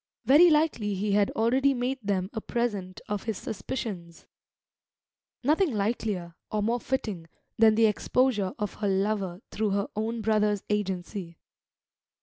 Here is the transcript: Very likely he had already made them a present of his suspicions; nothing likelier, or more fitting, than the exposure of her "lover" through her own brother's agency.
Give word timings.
Very 0.25 0.49
likely 0.49 0.95
he 0.95 1.11
had 1.11 1.29
already 1.35 1.75
made 1.75 1.99
them 2.01 2.31
a 2.33 2.41
present 2.41 3.01
of 3.07 3.25
his 3.25 3.37
suspicions; 3.37 4.25
nothing 5.43 5.71
likelier, 5.75 6.33
or 6.51 6.63
more 6.63 6.79
fitting, 6.79 7.27
than 7.59 7.75
the 7.75 7.85
exposure 7.85 8.53
of 8.57 8.73
her 8.81 8.87
"lover" 8.89 9.41
through 9.51 9.69
her 9.69 9.87
own 9.95 10.21
brother's 10.21 10.63
agency. 10.71 11.37